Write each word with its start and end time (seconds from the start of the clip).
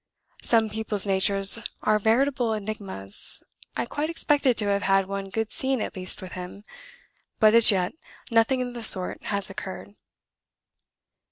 Some 0.41 0.67
people's 0.71 1.05
natures 1.05 1.59
are 1.83 1.99
veritable 1.99 2.53
enigmas 2.55 3.43
I 3.77 3.85
quite 3.85 4.09
expected 4.09 4.57
to 4.57 4.65
have 4.65 4.81
had 4.81 5.05
one 5.05 5.29
good 5.29 5.51
scene 5.51 5.79
at 5.79 5.95
least 5.95 6.23
with 6.23 6.31
him; 6.31 6.63
but 7.39 7.53
as 7.53 7.69
yet 7.69 7.93
nothing 8.31 8.63
of 8.63 8.73
the 8.73 8.81
sort 8.83 9.21
has 9.27 9.51
occurred." 9.51 9.93